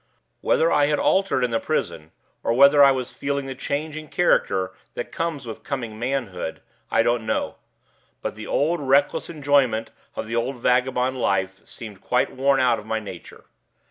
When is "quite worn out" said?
12.01-12.79